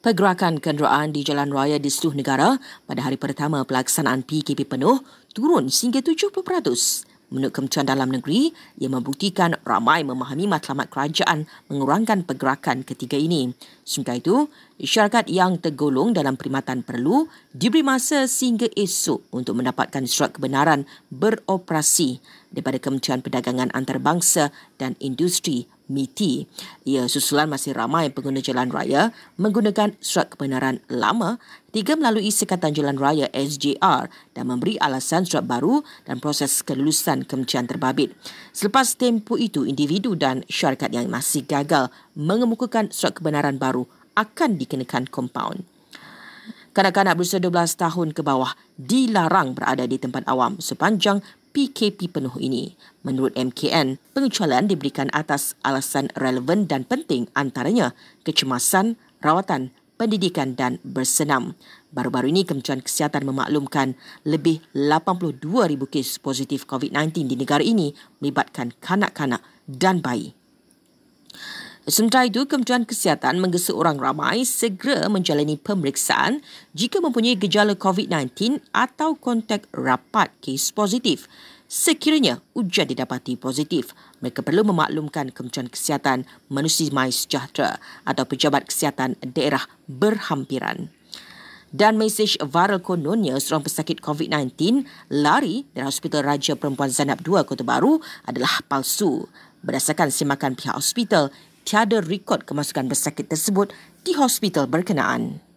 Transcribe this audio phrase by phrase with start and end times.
[0.00, 2.56] Pergerakan kenderaan di jalan raya di seluruh negara
[2.88, 5.04] pada hari pertama pelaksanaan PKP penuh
[5.36, 6.40] turun sehingga 70%.
[7.28, 8.48] Menurut Kementerian Dalam Negeri,
[8.80, 13.52] ia membuktikan ramai memahami matlamat kerajaan mengurangkan pergerakan ketiga ini.
[13.84, 14.48] Sementara itu,
[14.80, 22.24] syarikat yang tergolong dalam perkhidmatan perlu diberi masa sehingga esok untuk mendapatkan surat kebenaran beroperasi
[22.50, 26.46] daripada Kementerian Perdagangan Antarabangsa dan Industri MITI.
[26.86, 29.10] Ia susulan masih ramai pengguna jalan raya
[29.42, 31.42] menggunakan surat kebenaran lama
[31.74, 37.66] tiga melalui Sekatan Jalan Raya SJR dan memberi alasan surat baru dan proses kelulusan kementerian
[37.66, 38.14] terbabit.
[38.54, 45.10] Selepas tempoh itu, individu dan syarikat yang masih gagal mengemukakan surat kebenaran baru akan dikenakan
[45.10, 45.66] kompaun.
[46.70, 51.18] Kanak-kanak berusia 12 tahun ke bawah dilarang berada di tempat awam sepanjang
[51.50, 52.78] PKP penuh ini.
[53.02, 61.52] Menurut MKN, pengecualian diberikan atas alasan relevan dan penting antaranya kecemasan, rawatan, pendidikan dan bersenam.
[61.92, 65.44] Baru-baru ini Kementerian Kesihatan memaklumkan lebih 82,000
[65.92, 67.92] kes positif COVID-19 di negara ini
[68.24, 70.39] melibatkan kanak-kanak dan bayi.
[71.90, 76.38] Sementara itu, Kementerian Kesihatan menggesa orang ramai segera menjalani pemeriksaan
[76.70, 81.26] jika mempunyai gejala COVID-19 atau kontak rapat kes positif.
[81.66, 83.90] Sekiranya ujian didapati positif,
[84.22, 90.94] mereka perlu memaklumkan Kementerian Kesihatan Manusia Mai Sejahtera atau Pejabat Kesihatan Daerah berhampiran.
[91.74, 97.66] Dan mesej viral kononnya seorang pesakit COVID-19 lari dari Hospital Raja Perempuan Zainab II Kota
[97.66, 99.26] Baru adalah palsu.
[99.60, 101.30] Berdasarkan semakan pihak hospital,
[101.66, 103.72] tiada rekod kemasukan pesakit tersebut
[104.04, 105.49] di hospital berkenaan.